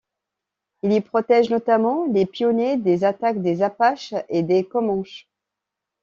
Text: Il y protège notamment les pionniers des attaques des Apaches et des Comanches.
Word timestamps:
Il 0.81 0.93
y 0.93 1.01
protège 1.01 1.51
notamment 1.51 2.07
les 2.11 2.25
pionniers 2.25 2.75
des 2.75 3.03
attaques 3.03 3.39
des 3.43 3.61
Apaches 3.61 4.15
et 4.29 4.41
des 4.41 4.63
Comanches. 4.63 5.27